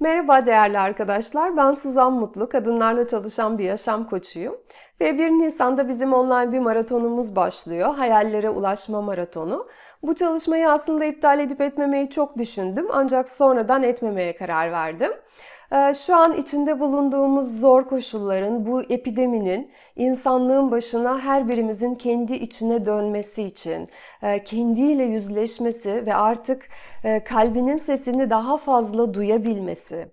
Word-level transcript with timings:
Merhaba 0.00 0.46
değerli 0.46 0.78
arkadaşlar. 0.78 1.56
Ben 1.56 1.72
Suzan 1.72 2.12
Mutlu. 2.12 2.48
Kadınlarla 2.48 3.08
çalışan 3.08 3.58
bir 3.58 3.64
yaşam 3.64 4.04
koçuyum. 4.04 4.56
Ve 5.00 5.18
1 5.18 5.30
Nisan'da 5.30 5.88
bizim 5.88 6.12
online 6.12 6.52
bir 6.52 6.58
maratonumuz 6.58 7.36
başlıyor. 7.36 7.94
Hayallere 7.94 8.50
ulaşma 8.50 9.02
maratonu. 9.02 9.68
Bu 10.02 10.14
çalışmayı 10.14 10.70
aslında 10.70 11.04
iptal 11.04 11.40
edip 11.40 11.60
etmemeyi 11.60 12.10
çok 12.10 12.38
düşündüm. 12.38 12.86
Ancak 12.92 13.30
sonradan 13.30 13.82
etmemeye 13.82 14.36
karar 14.36 14.72
verdim. 14.72 15.12
Ee, 15.72 15.94
şu 15.94 16.16
an 16.16 16.32
içinde 16.32 16.80
bulunduğumuz 16.80 17.60
zor 17.60 17.84
koşulların, 17.84 18.66
bu 18.66 18.82
epideminin 18.82 19.70
insanlığın 19.96 20.70
başına 20.70 21.18
her 21.18 21.48
birimizin 21.48 21.94
kendi 21.94 22.34
içine 22.34 22.86
dönmesi 22.86 23.42
için, 23.42 23.88
e, 24.22 24.44
kendiyle 24.44 25.04
yüzleşmesi 25.04 26.06
ve 26.06 26.14
artık 26.14 26.68
e, 27.04 27.24
kalbinin 27.24 27.78
sesini 27.78 28.30
daha 28.30 28.56
fazla 28.56 29.14
duyabilmesi, 29.14 30.08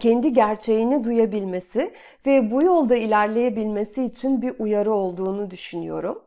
kendi 0.00 0.32
gerçeğini 0.32 1.04
duyabilmesi 1.04 1.92
ve 2.26 2.50
bu 2.50 2.62
yolda 2.62 2.96
ilerleyebilmesi 2.96 4.04
için 4.04 4.42
bir 4.42 4.54
uyarı 4.58 4.92
olduğunu 4.92 5.50
düşünüyorum. 5.50 6.22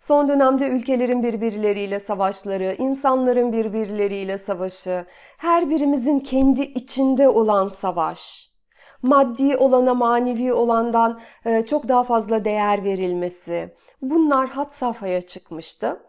Son 0.00 0.28
dönemde 0.28 0.68
ülkelerin 0.68 1.22
birbirleriyle 1.22 2.00
savaşları, 2.00 2.76
insanların 2.78 3.52
birbirleriyle 3.52 4.38
savaşı, 4.38 5.04
her 5.38 5.70
birimizin 5.70 6.20
kendi 6.20 6.62
içinde 6.62 7.28
olan 7.28 7.68
savaş, 7.68 8.50
maddi 9.02 9.56
olana 9.56 9.94
manevi 9.94 10.52
olandan 10.52 11.20
e, 11.44 11.62
çok 11.66 11.88
daha 11.88 12.04
fazla 12.04 12.44
değer 12.44 12.84
verilmesi, 12.84 13.74
bunlar 14.02 14.48
hat 14.48 14.74
safhaya 14.74 15.22
çıkmıştı. 15.22 16.00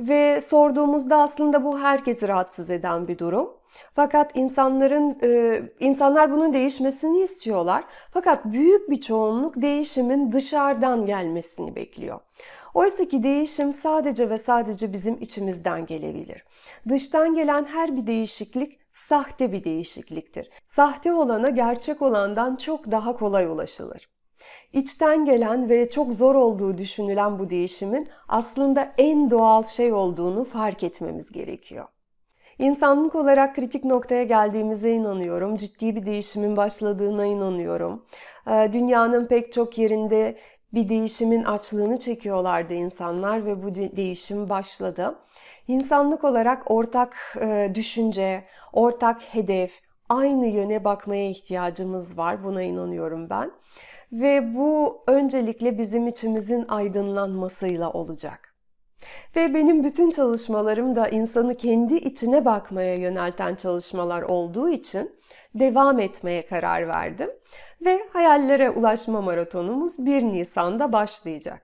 Ve 0.00 0.40
sorduğumuzda 0.40 1.16
aslında 1.16 1.64
bu 1.64 1.78
herkesi 1.78 2.28
rahatsız 2.28 2.70
eden 2.70 3.08
bir 3.08 3.18
durum. 3.18 3.50
Fakat 3.94 4.36
insanların 4.36 5.18
e, 5.22 5.62
insanlar 5.80 6.32
bunun 6.32 6.52
değişmesini 6.52 7.20
istiyorlar. 7.20 7.84
Fakat 8.12 8.44
büyük 8.44 8.90
bir 8.90 9.00
çoğunluk 9.00 9.62
değişimin 9.62 10.32
dışarıdan 10.32 11.06
gelmesini 11.06 11.76
bekliyor. 11.76 12.20
Oysa 12.74 13.08
ki 13.08 13.22
değişim 13.22 13.72
sadece 13.72 14.30
ve 14.30 14.38
sadece 14.38 14.92
bizim 14.92 15.16
içimizden 15.20 15.86
gelebilir. 15.86 16.44
Dıştan 16.88 17.34
gelen 17.34 17.64
her 17.64 17.96
bir 17.96 18.06
değişiklik 18.06 18.78
sahte 18.92 19.52
bir 19.52 19.64
değişikliktir. 19.64 20.50
Sahte 20.66 21.12
olana 21.12 21.50
gerçek 21.50 22.02
olandan 22.02 22.56
çok 22.56 22.90
daha 22.90 23.16
kolay 23.16 23.46
ulaşılır. 23.46 24.08
İçten 24.72 25.24
gelen 25.24 25.68
ve 25.68 25.90
çok 25.90 26.14
zor 26.14 26.34
olduğu 26.34 26.78
düşünülen 26.78 27.38
bu 27.38 27.50
değişimin 27.50 28.08
aslında 28.28 28.92
en 28.98 29.30
doğal 29.30 29.64
şey 29.64 29.92
olduğunu 29.92 30.44
fark 30.44 30.82
etmemiz 30.82 31.32
gerekiyor. 31.32 31.86
İnsanlık 32.58 33.14
olarak 33.14 33.54
kritik 33.54 33.84
noktaya 33.84 34.24
geldiğimize 34.24 34.90
inanıyorum. 34.90 35.56
Ciddi 35.56 35.96
bir 35.96 36.06
değişimin 36.06 36.56
başladığına 36.56 37.26
inanıyorum. 37.26 38.06
Ee, 38.46 38.70
dünyanın 38.72 39.26
pek 39.26 39.52
çok 39.52 39.78
yerinde 39.78 40.36
bir 40.74 40.88
değişimin 40.88 41.44
açlığını 41.44 41.98
çekiyorlardı 41.98 42.74
insanlar 42.74 43.46
ve 43.46 43.62
bu 43.62 43.74
değişim 43.74 44.48
başladı. 44.48 45.14
İnsanlık 45.68 46.24
olarak 46.24 46.70
ortak 46.70 47.36
e, 47.40 47.72
düşünce, 47.74 48.44
ortak 48.72 49.22
hedef, 49.22 49.72
aynı 50.08 50.46
yöne 50.46 50.84
bakmaya 50.84 51.30
ihtiyacımız 51.30 52.18
var. 52.18 52.44
Buna 52.44 52.62
inanıyorum 52.62 53.30
ben. 53.30 53.50
Ve 54.12 54.54
bu 54.54 55.02
öncelikle 55.06 55.78
bizim 55.78 56.06
içimizin 56.06 56.64
aydınlanmasıyla 56.68 57.90
olacak. 57.90 58.53
Ve 59.36 59.54
benim 59.54 59.84
bütün 59.84 60.10
çalışmalarım 60.10 60.96
da 60.96 61.08
insanı 61.08 61.56
kendi 61.56 61.94
içine 61.94 62.44
bakmaya 62.44 62.94
yönelten 62.94 63.54
çalışmalar 63.54 64.22
olduğu 64.22 64.68
için 64.68 65.10
devam 65.54 66.00
etmeye 66.00 66.46
karar 66.46 66.88
verdim 66.88 67.30
ve 67.84 68.08
hayallere 68.12 68.70
ulaşma 68.70 69.20
maratonumuz 69.20 70.06
1 70.06 70.22
Nisan'da 70.22 70.92
başlayacak. 70.92 71.62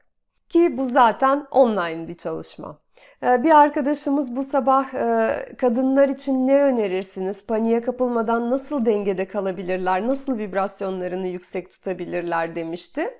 Ki 0.48 0.78
bu 0.78 0.86
zaten 0.86 1.46
online 1.50 2.08
bir 2.08 2.16
çalışma. 2.16 2.78
Ee, 3.22 3.44
bir 3.44 3.50
arkadaşımız 3.50 4.36
bu 4.36 4.44
sabah 4.44 4.94
e, 4.94 5.56
kadınlar 5.58 6.08
için 6.08 6.46
ne 6.46 6.62
önerirsiniz? 6.62 7.46
Paniğe 7.46 7.80
kapılmadan 7.80 8.50
nasıl 8.50 8.86
dengede 8.86 9.28
kalabilirler? 9.28 10.06
Nasıl 10.06 10.38
vibrasyonlarını 10.38 11.26
yüksek 11.26 11.70
tutabilirler 11.70 12.54
demişti. 12.54 13.10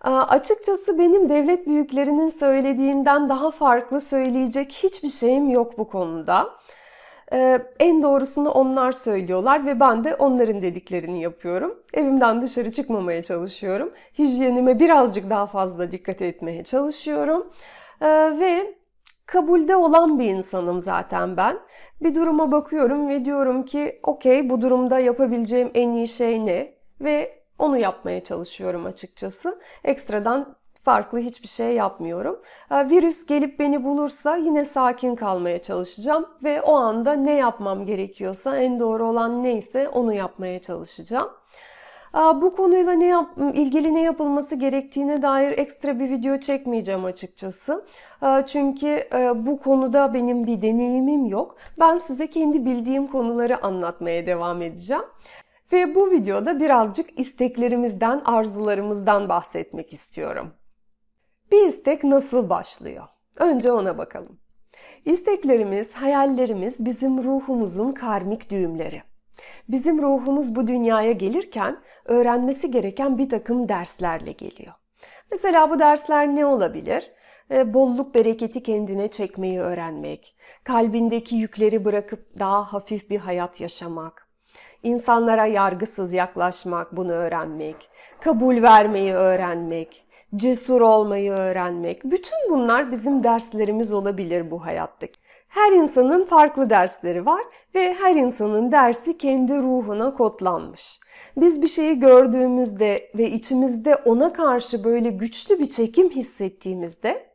Açıkçası 0.00 0.98
benim 0.98 1.28
devlet 1.28 1.66
büyüklerinin 1.66 2.28
söylediğinden 2.28 3.28
daha 3.28 3.50
farklı 3.50 4.00
söyleyecek 4.00 4.72
hiçbir 4.72 5.08
şeyim 5.08 5.50
yok 5.50 5.78
bu 5.78 5.88
konuda. 5.88 6.50
Ee, 7.32 7.58
en 7.80 8.02
doğrusunu 8.02 8.50
onlar 8.50 8.92
söylüyorlar 8.92 9.66
ve 9.66 9.80
ben 9.80 10.04
de 10.04 10.14
onların 10.14 10.62
dediklerini 10.62 11.22
yapıyorum. 11.22 11.82
Evimden 11.94 12.42
dışarı 12.42 12.72
çıkmamaya 12.72 13.22
çalışıyorum. 13.22 13.92
Hijyenime 14.18 14.78
birazcık 14.78 15.30
daha 15.30 15.46
fazla 15.46 15.90
dikkat 15.90 16.22
etmeye 16.22 16.64
çalışıyorum. 16.64 17.52
Ee, 18.02 18.06
ve 18.40 18.74
kabulde 19.26 19.76
olan 19.76 20.18
bir 20.18 20.24
insanım 20.24 20.80
zaten 20.80 21.36
ben. 21.36 21.58
Bir 22.02 22.14
duruma 22.14 22.52
bakıyorum 22.52 23.08
ve 23.08 23.24
diyorum 23.24 23.64
ki 23.64 24.00
okey 24.02 24.50
bu 24.50 24.60
durumda 24.60 24.98
yapabileceğim 24.98 25.70
en 25.74 25.90
iyi 25.92 26.08
şey 26.08 26.46
ne? 26.46 26.74
Ve 27.00 27.39
onu 27.60 27.78
yapmaya 27.78 28.24
çalışıyorum 28.24 28.86
açıkçası. 28.86 29.60
Ekstradan 29.84 30.54
farklı 30.84 31.18
hiçbir 31.18 31.48
şey 31.48 31.74
yapmıyorum. 31.74 32.40
Ee, 32.70 32.88
virüs 32.90 33.26
gelip 33.26 33.58
beni 33.58 33.84
bulursa 33.84 34.36
yine 34.36 34.64
sakin 34.64 35.14
kalmaya 35.14 35.62
çalışacağım 35.62 36.26
ve 36.44 36.62
o 36.62 36.74
anda 36.76 37.12
ne 37.12 37.34
yapmam 37.34 37.86
gerekiyorsa 37.86 38.56
en 38.56 38.80
doğru 38.80 39.06
olan 39.06 39.42
neyse 39.42 39.88
onu 39.88 40.12
yapmaya 40.12 40.58
çalışacağım. 40.58 41.28
Ee, 42.14 42.18
bu 42.18 42.56
konuyla 42.56 42.92
ne 42.92 43.06
yap 43.06 43.30
ilgili 43.54 43.94
ne 43.94 44.02
yapılması 44.02 44.56
gerektiğine 44.56 45.22
dair 45.22 45.58
ekstra 45.58 45.98
bir 45.98 46.10
video 46.10 46.36
çekmeyeceğim 46.36 47.04
açıkçası. 47.04 47.84
Ee, 48.22 48.44
çünkü 48.46 48.86
e, 49.14 49.46
bu 49.46 49.58
konuda 49.58 50.14
benim 50.14 50.46
bir 50.46 50.62
deneyimim 50.62 51.26
yok. 51.26 51.56
Ben 51.78 51.98
size 51.98 52.26
kendi 52.26 52.64
bildiğim 52.64 53.06
konuları 53.06 53.64
anlatmaya 53.64 54.26
devam 54.26 54.62
edeceğim. 54.62 55.04
Ve 55.72 55.94
bu 55.94 56.10
videoda 56.10 56.60
birazcık 56.60 57.18
isteklerimizden, 57.18 58.22
arzularımızdan 58.24 59.28
bahsetmek 59.28 59.92
istiyorum. 59.92 60.54
Bir 61.52 61.66
istek 61.66 62.04
nasıl 62.04 62.50
başlıyor? 62.50 63.04
Önce 63.36 63.72
ona 63.72 63.98
bakalım. 63.98 64.38
İsteklerimiz, 65.04 65.94
hayallerimiz 65.94 66.84
bizim 66.84 67.24
ruhumuzun 67.24 67.92
karmik 67.92 68.50
düğümleri. 68.50 69.02
Bizim 69.68 70.02
ruhumuz 70.02 70.56
bu 70.56 70.66
dünyaya 70.66 71.12
gelirken 71.12 71.76
öğrenmesi 72.04 72.70
gereken 72.70 73.18
bir 73.18 73.28
takım 73.28 73.68
derslerle 73.68 74.32
geliyor. 74.32 74.74
Mesela 75.30 75.70
bu 75.70 75.78
dersler 75.78 76.28
ne 76.28 76.46
olabilir? 76.46 77.12
E, 77.50 77.74
bolluk 77.74 78.14
bereketi 78.14 78.62
kendine 78.62 79.08
çekmeyi 79.08 79.60
öğrenmek, 79.60 80.36
kalbindeki 80.64 81.36
yükleri 81.36 81.84
bırakıp 81.84 82.38
daha 82.38 82.72
hafif 82.72 83.10
bir 83.10 83.18
hayat 83.18 83.60
yaşamak, 83.60 84.29
insanlara 84.82 85.46
yargısız 85.46 86.12
yaklaşmak, 86.12 86.96
bunu 86.96 87.12
öğrenmek, 87.12 87.76
kabul 88.20 88.62
vermeyi 88.62 89.12
öğrenmek, 89.12 90.04
cesur 90.36 90.80
olmayı 90.80 91.32
öğrenmek. 91.32 92.04
Bütün 92.04 92.50
bunlar 92.50 92.92
bizim 92.92 93.22
derslerimiz 93.22 93.92
olabilir 93.92 94.50
bu 94.50 94.64
hayatta. 94.66 95.06
Her 95.48 95.72
insanın 95.72 96.24
farklı 96.24 96.70
dersleri 96.70 97.26
var 97.26 97.42
ve 97.74 97.94
her 97.94 98.14
insanın 98.14 98.72
dersi 98.72 99.18
kendi 99.18 99.56
ruhuna 99.56 100.14
kodlanmış. 100.14 101.00
Biz 101.36 101.62
bir 101.62 101.68
şeyi 101.68 102.00
gördüğümüzde 102.00 103.10
ve 103.14 103.30
içimizde 103.30 103.94
ona 103.94 104.32
karşı 104.32 104.84
böyle 104.84 105.10
güçlü 105.10 105.58
bir 105.58 105.70
çekim 105.70 106.10
hissettiğimizde 106.10 107.30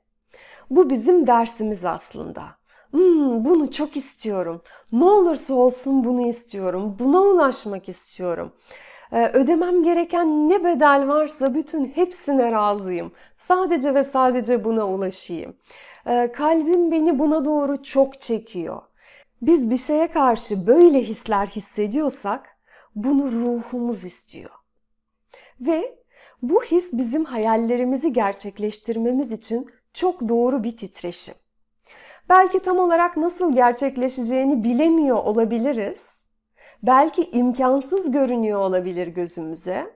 bu 0.70 0.90
bizim 0.90 1.28
dersimiz 1.28 1.86
aslında. 1.86 2.44
Hmm, 2.96 3.46
bunu 3.46 3.72
çok 3.72 3.98
istiyorum. 3.98 4.62
Ne 4.92 5.06
olursa 5.06 5.54
olsun 5.54 6.04
bunu 6.04 6.28
istiyorum. 6.28 6.96
Buna 7.00 7.22
ulaşmak 7.22 7.90
istiyorum. 7.90 8.52
Ee, 9.12 9.28
ödemem 9.28 9.84
gereken 9.84 10.50
ne 10.50 10.64
bedel 10.64 11.08
varsa 11.08 11.54
bütün 11.56 11.86
hepsine 11.86 12.52
razıyım. 12.52 13.12
Sadece 13.38 13.94
ve 13.94 14.04
sadece 14.04 14.64
buna 14.64 14.88
ulaşayım. 14.88 15.56
Ee, 16.08 16.32
kalbim 16.32 16.92
beni 16.92 17.20
buna 17.20 17.46
doğru 17.46 17.84
çok 17.84 18.22
çekiyor. 18.22 18.82
Biz 19.42 19.70
bir 19.70 19.78
şeye 19.78 20.08
karşı 20.08 20.68
böyle 20.68 21.04
hisler 21.04 21.48
hissediyorsak 21.48 22.58
bunu 22.96 23.32
ruhumuz 23.32 24.06
istiyor. 24.06 24.52
Ve 25.62 25.98
bu 26.42 26.64
his 26.64 26.94
bizim 26.94 27.26
hayallerimizi 27.26 28.14
gerçekleştirmemiz 28.14 29.32
için 29.32 29.70
çok 29.94 30.30
doğru 30.30 30.64
bir 30.64 30.78
titreşim. 30.78 31.36
Belki 32.30 32.60
tam 32.60 32.80
olarak 32.80 33.18
nasıl 33.18 33.56
gerçekleşeceğini 33.56 34.64
bilemiyor 34.64 35.18
olabiliriz 35.18 36.26
belki 36.84 37.24
imkansız 37.32 38.12
görünüyor 38.12 38.60
olabilir 38.60 39.08
gözümüze. 39.08 39.96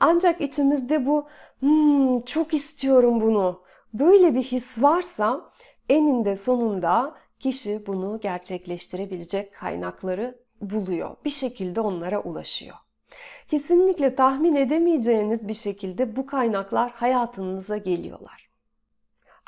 Ancak 0.00 0.40
içimizde 0.40 1.06
bu 1.06 1.26
hmm, 1.60 2.20
çok 2.20 2.54
istiyorum 2.54 3.20
bunu 3.20 3.62
böyle 3.94 4.34
bir 4.34 4.42
his 4.42 4.82
varsa 4.82 5.50
eninde 5.88 6.36
sonunda 6.36 7.14
kişi 7.38 7.86
bunu 7.86 8.20
gerçekleştirebilecek 8.20 9.54
kaynakları 9.54 10.38
buluyor. 10.60 11.16
Bir 11.24 11.30
şekilde 11.30 11.80
onlara 11.80 12.20
ulaşıyor. 12.20 12.76
Kesinlikle 13.48 14.14
tahmin 14.14 14.54
edemeyeceğiniz 14.54 15.48
bir 15.48 15.54
şekilde 15.54 16.16
bu 16.16 16.26
kaynaklar 16.26 16.90
hayatınıza 16.90 17.76
geliyorlar. 17.76 18.50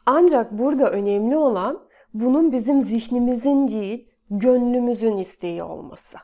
Ancak 0.06 0.52
burada 0.52 0.90
önemli 0.90 1.36
olan 1.36 1.85
bunun 2.20 2.52
bizim 2.52 2.82
zihnimizin 2.82 3.68
değil, 3.68 4.08
gönlümüzün 4.30 5.16
isteği 5.16 5.62
olması. 5.62 6.18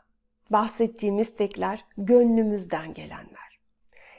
Bahsettiğim 0.51 1.19
istekler 1.19 1.85
gönlümüzden 1.99 2.95
gelenler. 2.95 3.61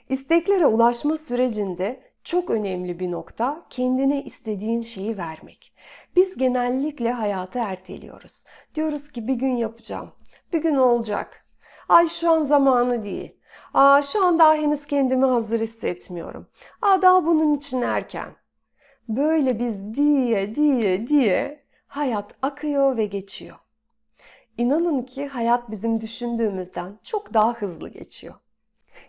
İsteklere 0.10 0.66
ulaşma 0.66 1.18
sürecinde 1.18 2.02
çok 2.24 2.50
önemli 2.50 3.00
bir 3.00 3.12
nokta 3.12 3.66
kendine 3.70 4.24
istediğin 4.24 4.82
şeyi 4.82 5.18
vermek. 5.18 5.74
Biz 6.16 6.38
genellikle 6.38 7.12
hayatı 7.12 7.60
erteliyoruz. 7.60 8.46
Diyoruz 8.76 9.12
ki 9.12 9.28
bir 9.28 9.36
gün 9.36 9.56
yapacağım, 9.56 10.12
bir 10.54 10.62
gün 10.62 10.76
olacak. 10.76 11.46
Ay 11.90 12.08
şu 12.08 12.32
an 12.32 12.44
zamanı 12.44 13.04
değil. 13.04 13.36
Aa 13.74 14.02
şu 14.02 14.26
an 14.26 14.40
daha 14.40 14.56
henüz 14.56 14.86
kendimi 14.86 15.26
hazır 15.26 15.60
hissetmiyorum. 15.60 16.48
Aa 16.82 17.02
daha 17.02 17.26
bunun 17.26 17.56
için 17.56 17.82
erken. 17.82 18.36
Böyle 19.10 19.60
biz 19.60 19.96
diye 19.96 20.56
diye 20.56 21.08
diye 21.08 21.63
hayat 21.94 22.36
akıyor 22.42 22.98
ve 22.98 23.06
geçiyor. 23.06 23.58
İnanın 24.58 25.02
ki 25.02 25.28
hayat 25.28 25.72
bizim 25.72 26.02
düşündüğümüzden 26.02 27.00
çok 27.04 27.34
daha 27.34 27.54
hızlı 27.54 27.90
geçiyor. 27.90 28.36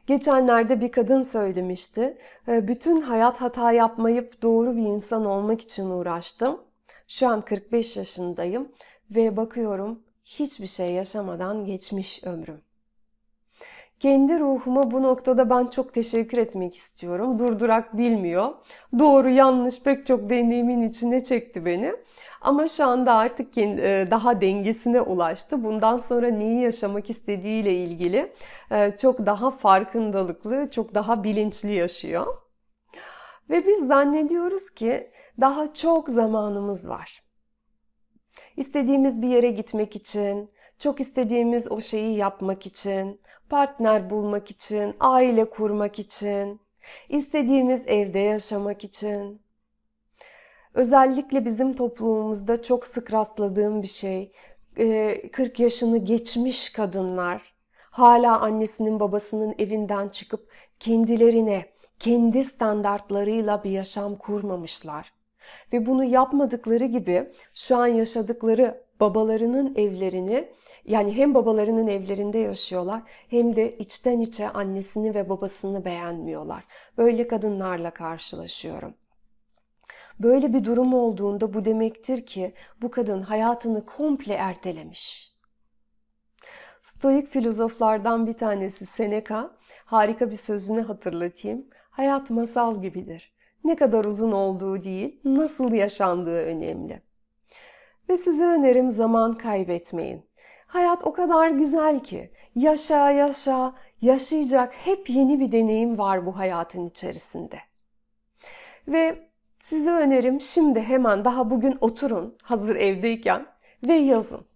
Geçenlerde 0.07 0.81
bir 0.81 0.93
kadın 0.93 1.23
söylemişti. 1.23 2.19
Ee, 2.49 2.69
bütün 2.69 3.01
hayat 3.01 3.41
hata 3.41 3.73
yapmayıp 3.73 4.43
doğru 4.43 4.77
bir 4.77 4.83
insan 4.83 5.25
olmak 5.25 5.61
için 5.61 5.91
uğraştım. 5.91 6.61
Şu 7.09 7.29
an 7.29 7.41
45 7.41 7.97
yaşındayım 7.97 8.69
ve 9.11 9.37
bakıyorum 9.37 10.03
hiçbir 10.25 10.67
şey 10.67 10.93
yaşamadan 10.93 11.67
geçmiş 11.67 12.25
ömrüm. 12.25 12.61
Kendi 14.05 14.39
ruhuma 14.41 14.91
bu 14.91 15.03
noktada 15.03 15.51
ben 15.51 15.67
çok 15.67 15.95
teşekkür 15.95 16.39
etmek 16.39 16.77
istiyorum. 16.77 17.39
Durdurak 17.39 17.97
bilmiyor. 17.99 18.55
Doğru 18.99 19.31
yanlış 19.31 19.83
pek 19.83 20.07
çok 20.07 20.31
deneyimin 20.31 20.89
içine 20.89 21.25
çekti 21.25 21.65
beni. 21.65 21.95
Ama 22.41 22.69
şu 22.69 22.87
anda 22.87 23.15
artık 23.15 23.59
e, 23.59 24.09
daha 24.11 24.41
dengesine 24.41 25.01
ulaştı. 25.01 25.65
Bundan 25.65 25.99
sonra 25.99 26.29
neyi 26.29 26.61
yaşamak 26.61 27.11
istediğiyle 27.11 27.75
ilgili 27.75 28.33
e, 28.71 28.97
çok 28.97 29.27
daha 29.27 29.51
farkındalıklı, 29.51 30.71
çok 30.71 30.95
daha 30.95 31.25
bilinçli 31.25 31.73
yaşıyor. 31.73 32.27
Ve 33.51 33.67
biz 33.67 33.87
zannediyoruz 33.87 34.71
ki 34.71 35.11
daha 35.41 35.75
çok 35.75 36.09
zamanımız 36.09 36.89
var. 36.89 37.23
İstediğimiz 38.57 39.23
bir 39.23 39.29
yere 39.29 39.51
gitmek 39.51 39.97
için, 39.97 40.51
çok 40.79 41.01
istediğimiz 41.01 41.73
o 41.73 41.81
şeyi 41.81 42.17
yapmak 42.17 42.67
için, 42.67 43.21
partner 43.49 44.11
bulmak 44.11 44.51
için, 44.51 44.95
aile 45.01 45.51
kurmak 45.51 45.99
için, 45.99 46.61
istediğimiz 47.09 47.89
evde 47.89 48.19
yaşamak 48.19 48.85
için, 48.85 49.45
Özellikle 50.75 51.45
bizim 51.45 51.75
toplumumuzda 51.75 52.63
çok 52.63 52.87
sık 52.87 53.13
rastladığım 53.13 53.83
bir 53.83 53.89
şey. 53.89 54.33
40 55.33 55.61
ee, 55.61 55.63
yaşını 55.63 55.99
geçmiş 55.99 56.71
kadınlar 56.73 57.55
hala 57.95 58.41
annesinin 58.41 59.01
babasının 59.01 59.55
evinden 59.59 60.09
çıkıp 60.09 60.49
kendilerine, 60.81 61.67
kendi 61.99 62.45
standartlarıyla 62.45 63.65
bir 63.65 63.71
yaşam 63.71 64.17
kurmamışlar. 64.17 65.13
Ve 65.73 65.87
bunu 65.87 66.05
yapmadıkları 66.05 66.85
gibi 66.85 67.33
şu 67.55 67.77
an 67.77 67.87
yaşadıkları 67.87 68.84
babalarının 69.01 69.75
evlerini 69.77 70.49
yani 70.85 71.17
hem 71.17 71.35
babalarının 71.35 71.87
evlerinde 71.87 72.39
yaşıyorlar 72.39 73.03
hem 73.29 73.57
de 73.57 73.79
içten 73.79 74.21
içe 74.21 74.49
annesini 74.49 75.15
ve 75.15 75.29
babasını 75.29 75.85
beğenmiyorlar. 75.85 76.65
Böyle 76.99 77.29
kadınlarla 77.29 77.91
karşılaşıyorum. 77.91 78.95
Böyle 80.21 80.53
bir 80.53 80.65
durum 80.65 80.95
olduğunda 80.95 81.55
bu 81.55 81.65
demektir 81.65 82.27
ki 82.27 82.55
bu 82.83 82.91
kadın 82.91 83.23
hayatını 83.23 83.87
komple 83.87 84.35
ertelemiş. 84.35 85.35
Stoik 86.83 87.29
filozoflardan 87.29 88.27
bir 88.27 88.33
tanesi 88.33 88.87
Seneca 88.87 89.51
harika 89.85 90.31
bir 90.31 90.37
sözünü 90.37 90.81
hatırlatayım. 90.81 91.67
Hayat 91.91 92.31
masal 92.31 92.83
gibidir. 92.83 93.35
Ne 93.65 93.77
kadar 93.77 94.05
uzun 94.05 94.33
olduğu 94.33 94.85
değil, 94.85 95.21
nasıl 95.25 95.73
yaşandığı 95.73 96.45
önemli. 96.45 97.03
Ve 98.09 98.17
size 98.17 98.45
önerim 98.45 98.91
zaman 98.91 99.39
kaybetmeyin. 99.39 100.23
Hayat 100.67 101.07
o 101.07 101.13
kadar 101.13 101.51
güzel 101.51 102.01
ki 102.01 102.31
yaşa 102.55 103.11
yaşa, 103.11 103.75
yaşayacak 104.01 104.75
hep 104.75 105.11
yeni 105.11 105.41
bir 105.41 105.53
deneyim 105.53 105.99
var 105.99 106.27
bu 106.27 106.39
hayatın 106.39 106.87
içerisinde. 106.87 107.59
Ve 108.89 109.29
Size 109.65 109.91
önerim 109.91 110.41
şimdi 110.41 110.81
hemen 110.81 111.25
daha 111.25 111.51
bugün 111.51 111.79
oturun 111.81 112.37
hazır 112.43 112.77
evdeyken 112.77 113.47
ve 113.89 113.95
yazın. 113.95 114.47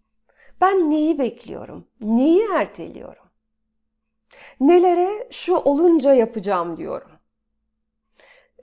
Ben 0.60 0.90
neyi 0.90 1.18
bekliyorum? 1.18 1.86
Neyi 2.00 2.42
erteliyorum? 2.54 3.24
Nelere 4.60 5.28
şu 5.30 5.56
olunca 5.56 6.12
yapacağım 6.12 6.76
diyorum. 6.76 7.10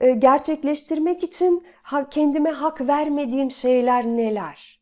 Ee, 0.00 0.10
gerçekleştirmek 0.10 1.22
için 1.24 1.66
kendime 2.10 2.50
hak 2.50 2.80
vermediğim 2.80 3.50
şeyler 3.50 4.06
neler? 4.06 4.75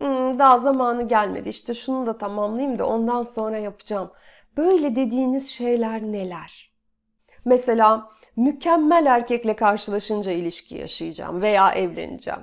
Hmm, 0.00 0.38
daha 0.38 0.58
zamanı 0.58 1.08
gelmedi 1.08 1.48
işte 1.48 1.74
şunu 1.74 2.06
da 2.06 2.18
tamamlayayım 2.18 2.78
da 2.78 2.86
ondan 2.86 3.22
sonra 3.22 3.58
yapacağım. 3.58 4.10
Böyle 4.56 4.96
dediğiniz 4.96 5.50
şeyler 5.50 6.02
neler? 6.02 6.72
Mesela 7.44 8.10
mükemmel 8.36 9.06
erkekle 9.06 9.56
karşılaşınca 9.56 10.32
ilişki 10.32 10.74
yaşayacağım 10.74 11.42
veya 11.42 11.72
evleneceğim. 11.72 12.40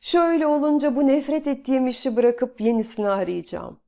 Şöyle 0.00 0.46
olunca 0.46 0.96
bu 0.96 1.06
nefret 1.06 1.46
ettiğim 1.46 1.86
işi 1.86 2.16
bırakıp 2.16 2.60
yenisini 2.60 3.08
arayacağım. 3.08 3.80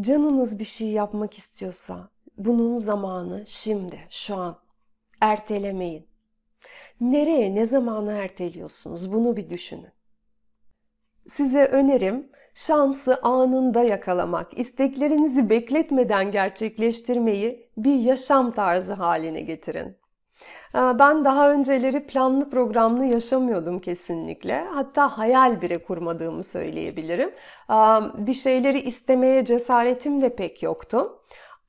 Canınız 0.00 0.58
bir 0.58 0.64
şey 0.64 0.88
yapmak 0.88 1.34
istiyorsa 1.34 2.08
bunun 2.38 2.78
zamanı 2.78 3.44
şimdi, 3.46 4.06
şu 4.10 4.36
an. 4.36 4.56
Ertelemeyin. 5.20 6.06
Nereye, 7.00 7.54
ne 7.54 7.66
zamanı 7.66 8.12
erteliyorsunuz 8.12 9.12
bunu 9.12 9.36
bir 9.36 9.50
düşünün. 9.50 9.99
Size 11.30 11.64
önerim 11.64 12.28
şansı 12.54 13.18
anında 13.22 13.82
yakalamak, 13.82 14.58
isteklerinizi 14.58 15.50
bekletmeden 15.50 16.30
gerçekleştirmeyi 16.32 17.70
bir 17.76 17.94
yaşam 17.94 18.50
tarzı 18.50 18.92
haline 18.92 19.40
getirin. 19.40 19.96
Ee, 20.74 20.78
ben 20.78 21.24
daha 21.24 21.50
önceleri 21.50 22.06
planlı 22.06 22.50
programlı 22.50 23.04
yaşamıyordum 23.04 23.78
kesinlikle. 23.78 24.64
Hatta 24.64 25.18
hayal 25.18 25.62
bile 25.62 25.82
kurmadığımı 25.82 26.44
söyleyebilirim. 26.44 27.30
Ee, 27.70 27.74
bir 28.26 28.34
şeyleri 28.34 28.80
istemeye 28.80 29.44
cesaretim 29.44 30.20
de 30.20 30.36
pek 30.36 30.62
yoktu. 30.62 31.20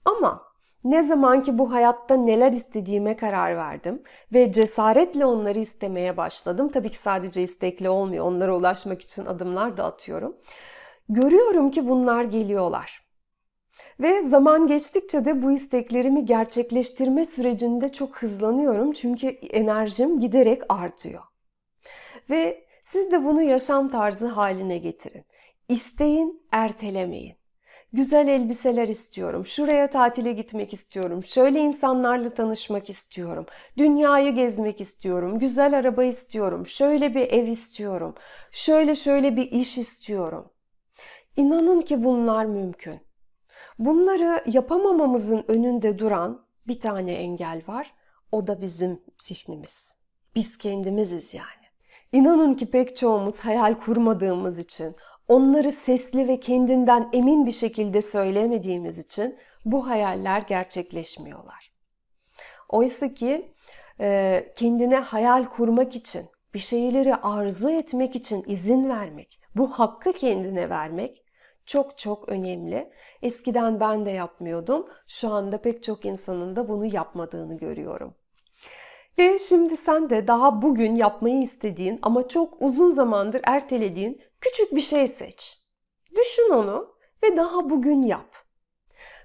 Ama 0.05 0.50
ne 0.83 1.03
zaman 1.03 1.43
ki 1.43 1.57
bu 1.57 1.71
hayatta 1.71 2.15
neler 2.15 2.53
istediğime 2.53 3.15
karar 3.15 3.57
verdim 3.57 4.03
ve 4.33 4.51
cesaretle 4.51 5.25
onları 5.25 5.59
istemeye 5.59 6.17
başladım. 6.17 6.69
Tabii 6.73 6.89
ki 6.89 6.97
sadece 6.97 7.43
istekli 7.43 7.89
olmuyor. 7.89 8.25
Onlara 8.25 8.57
ulaşmak 8.57 9.01
için 9.01 9.25
adımlar 9.25 9.77
da 9.77 9.85
atıyorum. 9.85 10.37
Görüyorum 11.09 11.71
ki 11.71 11.87
bunlar 11.89 12.23
geliyorlar. 12.23 13.01
Ve 13.99 14.23
zaman 14.23 14.67
geçtikçe 14.67 15.25
de 15.25 15.41
bu 15.41 15.51
isteklerimi 15.51 16.25
gerçekleştirme 16.25 17.25
sürecinde 17.25 17.91
çok 17.91 18.17
hızlanıyorum. 18.17 18.91
Çünkü 18.91 19.27
enerjim 19.27 20.19
giderek 20.19 20.61
artıyor. 20.69 21.23
Ve 22.29 22.65
siz 22.83 23.11
de 23.11 23.23
bunu 23.25 23.41
yaşam 23.41 23.89
tarzı 23.89 24.27
haline 24.27 24.77
getirin. 24.77 25.23
İsteyin, 25.69 26.43
ertelemeyin. 26.51 27.40
Güzel 27.93 28.27
elbiseler 28.27 28.87
istiyorum. 28.87 29.45
Şuraya 29.45 29.89
tatile 29.89 30.33
gitmek 30.33 30.73
istiyorum. 30.73 31.23
Şöyle 31.23 31.59
insanlarla 31.59 32.29
tanışmak 32.29 32.89
istiyorum. 32.89 33.45
Dünyayı 33.77 34.35
gezmek 34.35 34.81
istiyorum. 34.81 35.39
Güzel 35.39 35.77
araba 35.77 36.03
istiyorum. 36.03 36.67
Şöyle 36.67 37.15
bir 37.15 37.31
ev 37.31 37.47
istiyorum. 37.47 38.15
Şöyle 38.51 38.95
şöyle 38.95 39.35
bir 39.35 39.51
iş 39.51 39.77
istiyorum. 39.77 40.49
İnanın 41.37 41.81
ki 41.81 42.03
bunlar 42.03 42.45
mümkün. 42.45 42.99
Bunları 43.79 44.43
yapamamamızın 44.45 45.43
önünde 45.47 45.99
duran 45.99 46.45
bir 46.67 46.79
tane 46.79 47.13
engel 47.13 47.61
var. 47.67 47.93
O 48.31 48.47
da 48.47 48.61
bizim 48.61 48.99
zihnimiz. 49.17 49.95
Biz 50.35 50.57
kendimiziz 50.57 51.33
yani. 51.33 51.61
İnanın 52.11 52.53
ki 52.53 52.71
pek 52.71 52.97
çoğumuz 52.97 53.39
hayal 53.39 53.75
kurmadığımız 53.75 54.59
için, 54.59 54.95
onları 55.31 55.71
sesli 55.71 56.27
ve 56.27 56.39
kendinden 56.39 57.09
emin 57.13 57.45
bir 57.45 57.51
şekilde 57.51 58.01
söylemediğimiz 58.01 58.99
için 58.99 59.39
bu 59.65 59.87
hayaller 59.87 60.41
gerçekleşmiyorlar. 60.41 61.71
Oysa 62.69 63.13
ki 63.13 63.51
e, 63.99 64.53
kendine 64.55 64.95
hayal 64.95 65.45
kurmak 65.45 65.95
için, 65.95 66.21
bir 66.53 66.59
şeyleri 66.59 67.15
arzu 67.15 67.69
etmek 67.69 68.15
için 68.15 68.43
izin 68.47 68.89
vermek, 68.89 69.39
bu 69.55 69.71
hakkı 69.71 70.13
kendine 70.13 70.69
vermek 70.69 71.23
çok 71.65 71.97
çok 71.97 72.29
önemli. 72.29 72.91
Eskiden 73.21 73.79
ben 73.79 74.05
de 74.05 74.11
yapmıyordum. 74.11 74.87
Şu 75.07 75.29
anda 75.29 75.61
pek 75.61 75.83
çok 75.83 76.05
insanın 76.05 76.55
da 76.55 76.69
bunu 76.69 76.85
yapmadığını 76.85 77.57
görüyorum. 77.57 78.15
Ve 79.17 79.39
şimdi 79.39 79.77
sen 79.77 80.09
de 80.09 80.27
daha 80.27 80.61
bugün 80.61 80.95
yapmayı 80.95 81.41
istediğin 81.41 81.99
ama 82.01 82.27
çok 82.27 82.61
uzun 82.61 82.91
zamandır 82.91 83.41
ertelediğin 83.43 84.21
küçük 84.41 84.75
bir 84.75 84.81
şey 84.81 85.07
seç. 85.07 85.57
Düşün 86.15 86.49
onu 86.53 86.95
ve 87.23 87.37
daha 87.37 87.69
bugün 87.69 88.01
yap. 88.01 88.35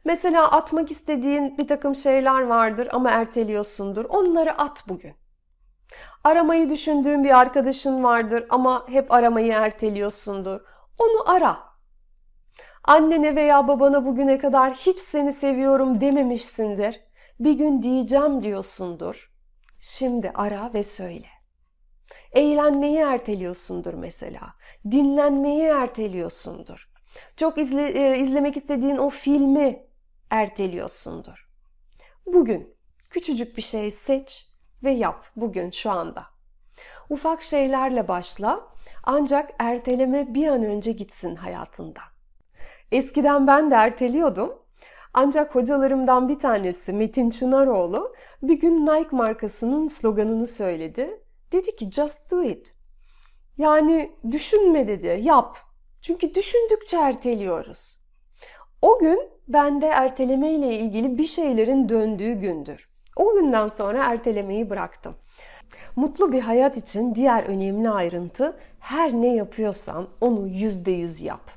Mesela 0.04 0.50
atmak 0.50 0.90
istediğin 0.90 1.58
bir 1.58 1.68
takım 1.68 1.94
şeyler 1.94 2.42
vardır 2.42 2.88
ama 2.92 3.10
erteliyorsundur. 3.10 4.04
Onları 4.04 4.58
at 4.58 4.84
bugün. 4.88 5.14
Aramayı 6.24 6.70
düşündüğün 6.70 7.24
bir 7.24 7.38
arkadaşın 7.38 8.04
vardır 8.04 8.46
ama 8.48 8.88
hep 8.88 9.12
aramayı 9.12 9.52
erteliyorsundur. 9.52 10.60
Onu 10.98 11.30
ara. 11.30 11.58
Annene 12.84 13.36
veya 13.36 13.68
babana 13.68 14.04
bugüne 14.04 14.38
kadar 14.38 14.74
hiç 14.74 14.98
seni 14.98 15.32
seviyorum 15.32 16.00
dememişsindir. 16.00 17.00
Bir 17.40 17.52
gün 17.52 17.82
diyeceğim 17.82 18.42
diyorsundur. 18.42 19.32
Şimdi 19.80 20.32
ara 20.34 20.70
ve 20.74 20.82
söyle. 20.82 21.35
Eğlenmeyi 22.36 22.98
erteliyorsundur 22.98 23.94
mesela. 23.94 24.54
Dinlenmeyi 24.90 25.62
erteliyorsundur. 25.62 26.90
Çok 27.36 27.58
izle, 27.58 27.88
e, 27.88 28.18
izlemek 28.18 28.56
istediğin 28.56 28.96
o 28.96 29.10
filmi 29.10 29.82
erteliyorsundur. 30.30 31.48
Bugün 32.26 32.74
küçücük 33.10 33.56
bir 33.56 33.62
şey 33.62 33.90
seç 33.90 34.46
ve 34.84 34.90
yap 34.90 35.24
bugün 35.36 35.70
şu 35.70 35.90
anda. 35.90 36.26
Ufak 37.10 37.42
şeylerle 37.42 38.08
başla 38.08 38.60
ancak 39.04 39.50
erteleme 39.58 40.34
bir 40.34 40.48
an 40.48 40.64
önce 40.64 40.92
gitsin 40.92 41.36
hayatında. 41.36 42.00
Eskiden 42.92 43.46
ben 43.46 43.70
de 43.70 43.74
erteliyordum. 43.74 44.62
Ancak 45.14 45.54
hocalarımdan 45.54 46.28
bir 46.28 46.38
tanesi 46.38 46.92
Metin 46.92 47.30
Çınaroğlu 47.30 48.14
bir 48.42 48.60
gün 48.60 48.86
Nike 48.86 49.16
markasının 49.16 49.88
sloganını 49.88 50.46
söyledi. 50.46 51.25
Dedi 51.52 51.76
ki 51.76 51.90
just 51.90 52.30
do 52.30 52.42
it. 52.42 52.74
Yani 53.58 54.12
düşünme 54.30 54.86
dedi, 54.86 55.20
yap. 55.22 55.58
Çünkü 56.02 56.34
düşündükçe 56.34 56.96
erteliyoruz. 56.96 58.00
O 58.82 58.98
gün 58.98 59.30
bende 59.48 59.86
erteleme 59.86 60.52
ile 60.52 60.78
ilgili 60.78 61.18
bir 61.18 61.26
şeylerin 61.26 61.88
döndüğü 61.88 62.32
gündür. 62.32 62.88
O 63.16 63.34
günden 63.34 63.68
sonra 63.68 64.04
ertelemeyi 64.04 64.70
bıraktım. 64.70 65.16
Mutlu 65.96 66.32
bir 66.32 66.40
hayat 66.40 66.76
için 66.76 67.14
diğer 67.14 67.42
önemli 67.42 67.90
ayrıntı 67.90 68.56
her 68.80 69.12
ne 69.12 69.34
yapıyorsan 69.34 70.08
onu 70.20 70.48
yüzde 70.48 70.90
yüz 70.90 71.22
yap. 71.22 71.50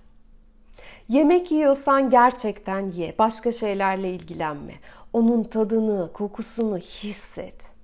Yemek 1.07 1.51
yiyorsan 1.51 2.09
gerçekten 2.09 2.91
ye. 2.91 3.15
Başka 3.19 3.51
şeylerle 3.51 4.09
ilgilenme. 4.09 4.73
Onun 5.13 5.43
tadını, 5.43 6.13
kokusunu 6.13 6.77
hisset. 6.77 7.78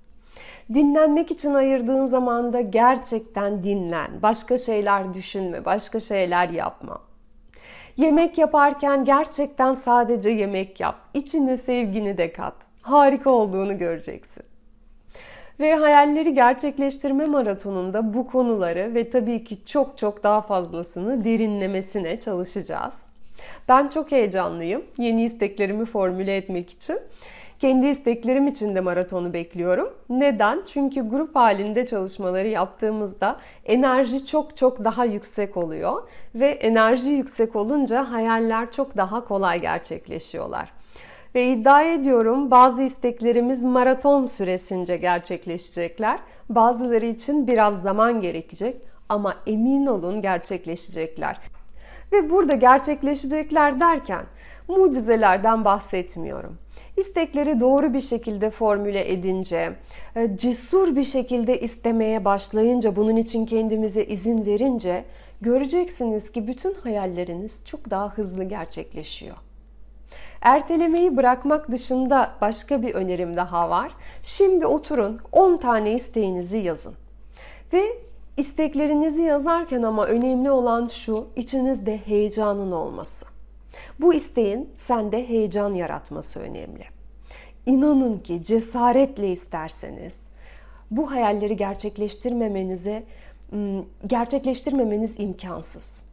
Dinlenmek 0.74 1.30
için 1.30 1.54
ayırdığın 1.54 2.06
zamanda 2.06 2.60
gerçekten 2.60 3.64
dinlen. 3.64 4.10
Başka 4.22 4.58
şeyler 4.58 5.14
düşünme, 5.14 5.64
başka 5.64 6.00
şeyler 6.00 6.48
yapma. 6.48 7.00
Yemek 7.96 8.38
yaparken 8.38 9.04
gerçekten 9.04 9.74
sadece 9.74 10.30
yemek 10.30 10.80
yap. 10.80 10.96
İçine 11.14 11.56
sevgini 11.56 12.18
de 12.18 12.32
kat. 12.32 12.54
Harika 12.82 13.30
olduğunu 13.30 13.78
göreceksin. 13.78 14.42
Ve 15.60 15.74
hayalleri 15.74 16.34
gerçekleştirme 16.34 17.24
maratonunda 17.24 18.14
bu 18.14 18.26
konuları 18.26 18.94
ve 18.94 19.10
tabii 19.10 19.44
ki 19.44 19.64
çok 19.64 19.98
çok 19.98 20.22
daha 20.22 20.40
fazlasını 20.40 21.24
derinlemesine 21.24 22.20
çalışacağız. 22.20 23.02
Ben 23.68 23.88
çok 23.88 24.12
heyecanlıyım 24.12 24.82
yeni 24.98 25.24
isteklerimi 25.24 25.84
formüle 25.84 26.36
etmek 26.36 26.70
için. 26.70 26.98
Kendi 27.60 27.86
isteklerim 27.86 28.46
için 28.46 28.74
de 28.74 28.80
maratonu 28.80 29.32
bekliyorum. 29.32 29.88
Neden? 30.08 30.62
Çünkü 30.66 31.08
grup 31.08 31.36
halinde 31.36 31.86
çalışmaları 31.86 32.48
yaptığımızda 32.48 33.36
enerji 33.64 34.26
çok 34.26 34.56
çok 34.56 34.84
daha 34.84 35.04
yüksek 35.04 35.56
oluyor 35.56 36.02
ve 36.34 36.46
enerji 36.46 37.10
yüksek 37.10 37.56
olunca 37.56 38.10
hayaller 38.10 38.72
çok 38.72 38.96
daha 38.96 39.24
kolay 39.24 39.60
gerçekleşiyorlar. 39.60 40.72
Ve 41.34 41.46
iddia 41.46 41.82
ediyorum 41.82 42.50
bazı 42.50 42.82
isteklerimiz 42.82 43.64
maraton 43.64 44.24
süresince 44.24 44.96
gerçekleşecekler. 44.96 46.18
Bazıları 46.48 47.06
için 47.06 47.46
biraz 47.46 47.82
zaman 47.82 48.20
gerekecek 48.20 48.76
ama 49.08 49.34
emin 49.46 49.86
olun 49.86 50.22
gerçekleşecekler. 50.22 51.38
Ve 52.12 52.30
burada 52.30 52.54
gerçekleşecekler 52.54 53.80
derken 53.80 54.22
mucizelerden 54.68 55.64
bahsetmiyorum. 55.64 56.58
İstekleri 56.96 57.60
doğru 57.60 57.94
bir 57.94 58.00
şekilde 58.00 58.50
formüle 58.50 59.12
edince, 59.12 59.72
e, 60.16 60.36
cesur 60.36 60.96
bir 60.96 61.04
şekilde 61.04 61.60
istemeye 61.60 62.24
başlayınca, 62.24 62.96
bunun 62.96 63.16
için 63.16 63.46
kendimize 63.46 64.04
izin 64.04 64.46
verince 64.46 65.04
göreceksiniz 65.40 66.32
ki 66.32 66.46
bütün 66.46 66.74
hayalleriniz 66.74 67.62
çok 67.66 67.90
daha 67.90 68.10
hızlı 68.10 68.44
gerçekleşiyor. 68.44 69.36
Ertelemeyi 70.40 71.16
bırakmak 71.16 71.70
dışında 71.70 72.32
başka 72.40 72.82
bir 72.82 72.94
önerim 72.94 73.36
daha 73.36 73.70
var. 73.70 73.92
Şimdi 74.22 74.66
oturun 74.66 75.20
10 75.32 75.56
tane 75.56 75.92
isteğinizi 75.92 76.58
yazın. 76.58 76.94
Ve 77.72 77.82
isteklerinizi 78.36 79.22
yazarken 79.22 79.82
ama 79.82 80.06
önemli 80.06 80.50
olan 80.50 80.86
şu, 80.86 81.26
içinizde 81.36 81.98
heyecanın 81.98 82.72
olması. 82.72 83.35
Bu 84.00 84.14
isteğin 84.14 84.70
sende 84.74 85.28
heyecan 85.28 85.74
yaratması 85.74 86.40
önemli. 86.40 86.84
İnanın 87.66 88.18
ki 88.18 88.44
cesaretle 88.44 89.28
isterseniz 89.32 90.20
bu 90.90 91.10
hayalleri 91.10 91.56
gerçekleştirmemenize 91.56 93.02
gerçekleştirmemeniz 94.06 95.20
imkansız. 95.20 96.06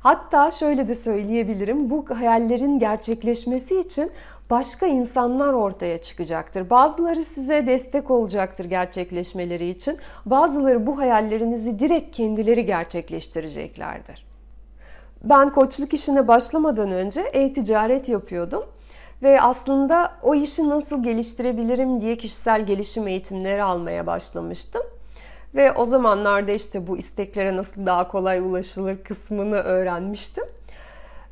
Hatta 0.00 0.50
şöyle 0.50 0.88
de 0.88 0.94
söyleyebilirim. 0.94 1.90
Bu 1.90 2.04
hayallerin 2.10 2.78
gerçekleşmesi 2.78 3.80
için 3.80 4.10
başka 4.50 4.86
insanlar 4.86 5.52
ortaya 5.52 5.98
çıkacaktır. 5.98 6.70
Bazıları 6.70 7.24
size 7.24 7.66
destek 7.66 8.10
olacaktır 8.10 8.64
gerçekleşmeleri 8.64 9.68
için. 9.68 9.98
Bazıları 10.26 10.86
bu 10.86 10.98
hayallerinizi 10.98 11.78
direkt 11.78 12.16
kendileri 12.16 12.66
gerçekleştireceklerdir. 12.66 14.25
Ben 15.24 15.50
koçluk 15.50 15.94
işine 15.94 16.28
başlamadan 16.28 16.90
önce 16.90 17.20
e-ticaret 17.20 18.08
yapıyordum. 18.08 18.64
Ve 19.22 19.40
aslında 19.40 20.12
o 20.22 20.34
işi 20.34 20.68
nasıl 20.68 21.02
geliştirebilirim 21.02 22.00
diye 22.00 22.16
kişisel 22.16 22.66
gelişim 22.66 23.08
eğitimleri 23.08 23.62
almaya 23.62 24.06
başlamıştım. 24.06 24.82
Ve 25.54 25.72
o 25.72 25.86
zamanlarda 25.86 26.52
işte 26.52 26.86
bu 26.86 26.98
isteklere 26.98 27.56
nasıl 27.56 27.86
daha 27.86 28.08
kolay 28.08 28.38
ulaşılır 28.38 28.96
kısmını 29.04 29.56
öğrenmiştim. 29.56 30.44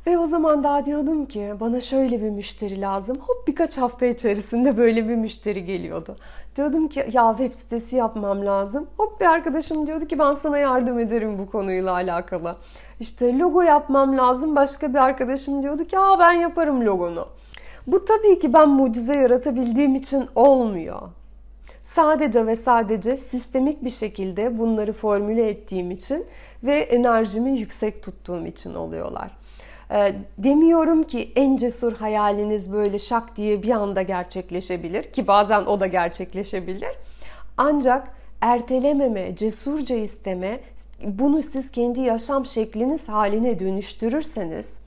Ve 0.07 0.17
o 0.17 0.27
zaman 0.27 0.63
daha 0.63 0.85
diyordum 0.85 1.25
ki 1.25 1.53
bana 1.59 1.81
şöyle 1.81 2.21
bir 2.21 2.29
müşteri 2.29 2.81
lazım. 2.81 3.17
Hop 3.19 3.47
birkaç 3.47 3.77
hafta 3.77 4.05
içerisinde 4.05 4.77
böyle 4.77 5.09
bir 5.09 5.15
müşteri 5.15 5.65
geliyordu. 5.65 6.17
Diyordum 6.55 6.87
ki 6.87 7.05
ya 7.11 7.35
web 7.37 7.53
sitesi 7.53 7.95
yapmam 7.95 8.45
lazım. 8.45 8.87
Hop 8.97 9.21
bir 9.21 9.25
arkadaşım 9.25 9.87
diyordu 9.87 10.05
ki 10.05 10.19
ben 10.19 10.33
sana 10.33 10.57
yardım 10.57 10.99
ederim 10.99 11.39
bu 11.39 11.51
konuyla 11.51 11.91
alakalı. 11.91 12.55
İşte 12.99 13.39
logo 13.39 13.61
yapmam 13.61 14.17
lazım. 14.17 14.55
Başka 14.55 14.89
bir 14.89 15.05
arkadaşım 15.05 15.63
diyordu 15.63 15.85
ki 15.85 15.95
ya 15.95 16.17
ben 16.19 16.31
yaparım 16.31 16.85
logonu. 16.85 17.27
Bu 17.87 18.05
tabii 18.05 18.39
ki 18.39 18.53
ben 18.53 18.69
mucize 18.69 19.15
yaratabildiğim 19.15 19.95
için 19.95 20.25
olmuyor. 20.35 21.01
Sadece 21.83 22.47
ve 22.47 22.55
sadece 22.55 23.17
sistemik 23.17 23.83
bir 23.83 23.89
şekilde 23.89 24.57
bunları 24.57 24.93
formüle 24.93 25.49
ettiğim 25.49 25.91
için 25.91 26.25
ve 26.63 26.75
enerjimi 26.75 27.59
yüksek 27.59 28.03
tuttuğum 28.03 28.45
için 28.45 28.75
oluyorlar. 28.75 29.31
Ee, 29.91 30.13
demiyorum 30.37 31.03
ki 31.03 31.31
en 31.35 31.57
cesur 31.57 31.93
hayaliniz 31.97 32.73
böyle 32.73 32.99
şak 32.99 33.35
diye 33.35 33.63
bir 33.63 33.69
anda 33.69 34.01
gerçekleşebilir 34.01 35.03
ki 35.03 35.27
bazen 35.27 35.65
o 35.65 35.79
da 35.79 35.87
gerçekleşebilir. 35.87 36.91
Ancak 37.57 38.14
ertelememe, 38.41 39.35
cesurca 39.35 39.95
isteme, 39.95 40.59
bunu 41.03 41.43
siz 41.43 41.71
kendi 41.71 42.01
yaşam 42.01 42.45
şekliniz 42.45 43.09
haline 43.09 43.59
dönüştürürseniz 43.59 44.79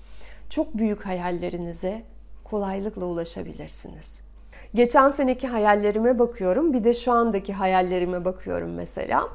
çok 0.50 0.75
büyük 0.78 1.07
hayallerinize 1.07 2.02
kolaylıkla 2.45 3.07
ulaşabilirsiniz. 3.07 4.28
Geçen 4.75 5.11
seneki 5.11 5.49
hayallerime 5.49 6.19
bakıyorum. 6.19 6.73
Bir 6.73 6.85
de 6.85 6.95
şu 6.95 7.12
andaki 7.12 7.52
hayallerime 7.52 8.25
bakıyorum 8.25 8.75
mesela. 8.75 9.28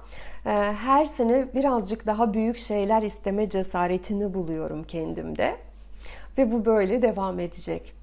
Ee, 0.46 0.50
her 0.82 1.06
sene 1.06 1.48
birazcık 1.56 2.06
daha 2.06 2.34
büyük 2.34 2.58
şeyler 2.58 3.02
isteme 3.02 3.50
cesaretini 3.50 4.34
buluyorum 4.34 4.84
kendimde. 4.84 5.56
Ve 6.38 6.52
bu 6.52 6.66
böyle 6.66 7.02
devam 7.02 7.40
edecek. 7.40 7.94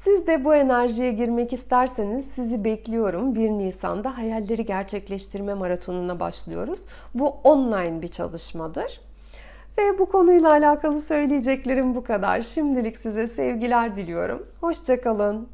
Siz 0.00 0.26
de 0.26 0.44
bu 0.44 0.54
enerjiye 0.54 1.12
girmek 1.12 1.52
isterseniz 1.52 2.24
sizi 2.24 2.64
bekliyorum. 2.64 3.34
1 3.34 3.50
Nisan'da 3.50 4.18
hayalleri 4.18 4.66
gerçekleştirme 4.66 5.54
maratonuna 5.54 6.20
başlıyoruz. 6.20 6.84
Bu 7.14 7.28
online 7.28 8.02
bir 8.02 8.08
çalışmadır. 8.08 9.00
Ve 9.78 9.98
bu 9.98 10.06
konuyla 10.06 10.50
alakalı 10.50 11.00
söyleyeceklerim 11.00 11.94
bu 11.94 12.04
kadar. 12.04 12.42
Şimdilik 12.42 12.98
size 12.98 13.28
sevgiler 13.28 13.96
diliyorum. 13.96 14.46
Hoşçakalın. 14.60 15.48